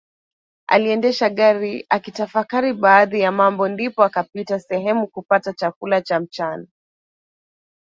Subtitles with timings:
[0.67, 6.67] Aliendesha gari akitafakari baadhi ya mambo ndipo akapita sehemu kupata chakula cha mchana